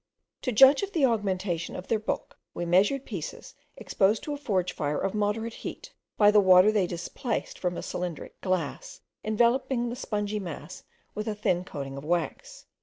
To 0.41 0.51
judge 0.51 0.81
of 0.81 0.93
the 0.93 1.05
augmentation 1.05 1.75
of 1.75 1.87
their 1.87 1.99
bulk, 1.99 2.35
we 2.55 2.65
measured 2.65 3.05
pieces 3.05 3.53
exposed 3.77 4.23
to 4.23 4.33
a 4.33 4.37
forge 4.37 4.73
fire 4.73 4.97
of 4.99 5.13
moderate 5.13 5.53
heat, 5.53 5.93
by 6.17 6.31
the 6.31 6.39
water 6.39 6.71
they 6.71 6.87
displaced 6.87 7.59
from 7.59 7.77
a 7.77 7.83
cylindric 7.83 8.41
glass, 8.41 9.01
enveloping 9.23 9.89
the 9.89 9.95
spongy 9.95 10.39
mass 10.39 10.81
with 11.13 11.27
a 11.27 11.35
thin 11.35 11.63
coating 11.63 11.97
of 11.97 12.03
wax. 12.03 12.65